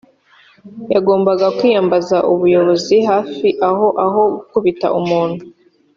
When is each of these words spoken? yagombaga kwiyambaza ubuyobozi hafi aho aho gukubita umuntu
yagombaga 0.93 1.45
kwiyambaza 1.57 2.17
ubuyobozi 2.31 2.95
hafi 3.09 3.47
aho 3.69 3.87
aho 4.05 4.21
gukubita 4.35 4.87
umuntu 4.99 5.41